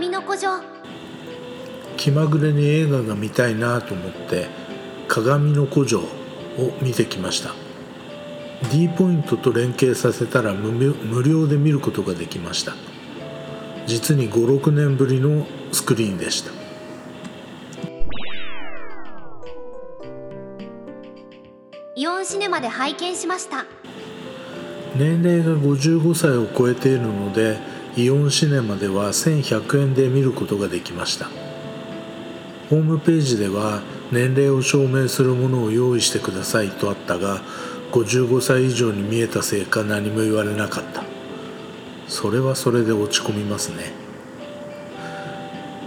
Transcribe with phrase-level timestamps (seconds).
[0.00, 0.50] 鏡の古城
[1.98, 4.48] 気まぐれに映画が見たいなと思って
[5.08, 6.06] 鏡の古城を
[6.80, 7.52] 見てきました。
[8.72, 12.72] D ポイントと連携させたら無料で見ることができました。
[13.86, 16.50] 実に56年ぶりのスクリーンでした。
[21.94, 23.66] イオンシネマで拝見しました。
[24.96, 31.28] 年齢が55歳を超えているのでイオンシネマでは1100円で見ることができました。
[32.68, 33.82] ホームページでは
[34.12, 37.42] 年齢を証明するものを用意してくださいとあったが
[37.90, 41.02] 55歳以上に見えたせいか何も言われなかった。
[42.06, 43.92] それはそれで落ち込みますね。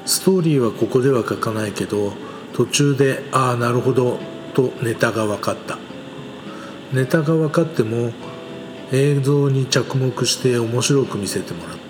[0.05, 2.11] ストーリーはここでは書かないけど
[2.51, 4.19] 途中でああなるほど
[4.53, 5.77] とネタが分かった。
[6.91, 8.11] ネタが分かっても
[8.91, 11.82] 映像に着目して面白く見せてもらった。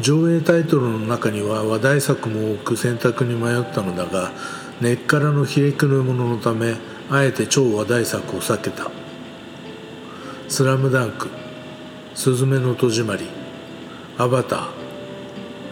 [0.00, 4.32] 上映タイトルの中には話題作も多く選択に迷ったのだが
[4.80, 6.76] 根っからのひれくるもののため
[7.10, 8.90] あえて超話題作を避けた
[10.48, 11.28] 「スラムダンク
[12.14, 13.26] すずめの戸締まり」
[14.16, 14.68] 「アバタ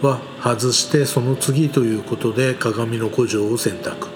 [0.01, 4.07] ー」は外してその次ということで鏡の古城を選択。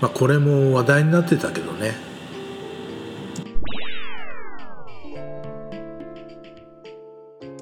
[0.00, 1.94] まあこれも話題になってたけどね。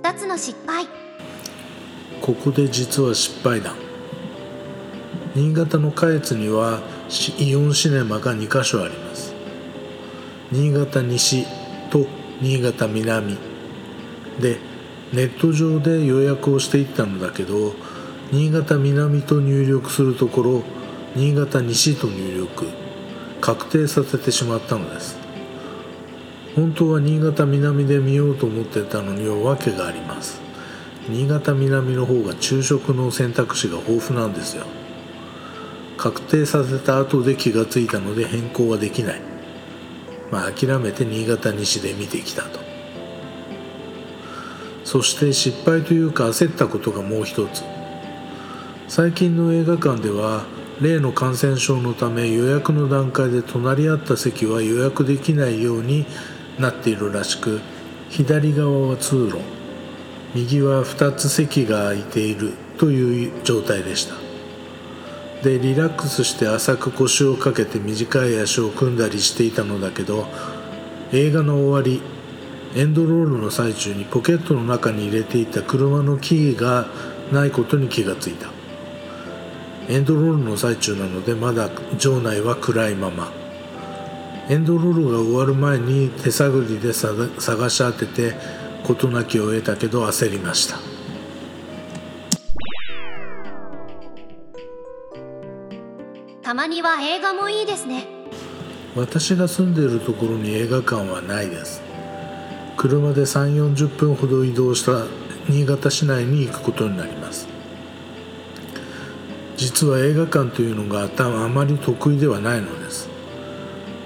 [0.02, 1.01] 2つの失敗。
[2.22, 3.74] ここで実は失敗談。
[5.34, 6.80] 新潟の下越には
[7.40, 9.34] イオンシネマが2カ所あります。
[10.52, 11.44] 新潟西
[11.90, 12.06] と
[12.40, 13.36] 新潟南。
[14.40, 14.58] で
[15.12, 17.74] ネット上で予約をしていったのだけど
[18.30, 20.62] 新潟南と入力するところ
[21.16, 22.66] 新潟西と入力。
[23.40, 25.18] 確定させてしまったのです。
[26.54, 30.51] 本当は新潟南で見ようと思ってたのには訳があります。
[31.08, 34.66] 新潟南の方が昼食の選択肢が豊富なんですよ。
[35.96, 39.20] 確定させた後で気がついたので変更はできない。
[40.30, 42.60] まあ諦めて新潟西で見てきたと。
[44.84, 47.62] そして失敗というか焦ったことがもう一つ。
[48.88, 50.44] 最近の映画館では
[50.80, 56.06] 例の感染症のため予約の段階で隣り合った席は予約できないように
[56.58, 57.60] なっているらしく
[58.08, 59.61] 左側は通路。
[60.34, 64.14] 右は2つ席が空いているという状態でした。
[65.42, 70.28] でリラックスして浅く腰をかけて短い足を組んだりしていたのだけど
[71.12, 72.00] 映画の終わり
[72.76, 76.86] エンドロールの最中にポケットの中に入れていた車のキーが
[77.32, 78.50] ないことに気がついた。
[79.88, 81.68] エンドロールの最中なのでまだ
[81.98, 83.32] 場内は暗いまま。
[84.48, 88.34] エンドロールが終わる前に手探りで探し当てて
[88.84, 90.78] 事なきを得たけど焦りました。
[96.42, 98.06] たまには映画もいいですね。
[98.94, 101.80] 私が住んでいるところに映画館はないです。
[102.76, 105.06] 車で3 4 0分ほど移動した
[105.48, 107.48] 新潟市内に行くことになります。
[109.56, 113.08] 実は映画館というのがあまり得意ではないのです。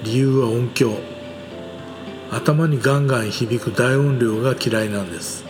[0.05, 0.97] 理由は音響
[2.31, 5.45] 頭にガンガン響く大音量が嫌いなんです。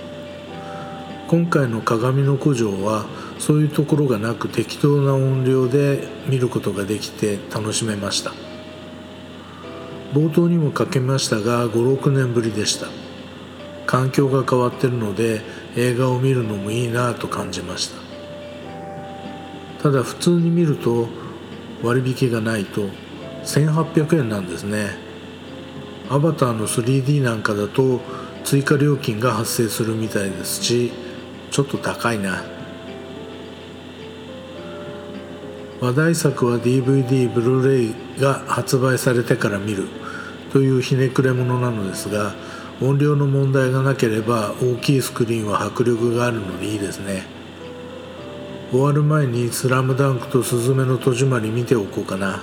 [1.29, 3.07] 今回の鏡の古城は
[3.39, 8.33] そういうところがなく適当な音量で見ることができて楽しめました。
[10.13, 12.87] 冒頭にも書けましたが56年ぶりでした。
[13.87, 15.41] 環境が変わってるので
[15.77, 17.97] 映画を見るのもいいなと感じました。
[19.83, 21.09] ただ普通に見ると
[21.83, 22.89] 割引がないと
[23.45, 25.06] 1800円なんですね。
[26.09, 28.01] アバターの 3D なんかだと
[28.45, 30.93] 追加料金が発生するみたいですし
[31.51, 32.45] ちょっと高いな。
[35.81, 37.83] 話題作は DVD ブルーレ
[38.19, 39.89] イが発売されてから見る
[40.51, 42.35] というひねくれ者なのですが
[42.81, 47.25] 音量の問題がなければ大きいスクリーンは迫力があるのでいいですね。
[48.71, 52.43] 終わる前に「スラムダンクと「すずめの戸締まり」見ておこうかな。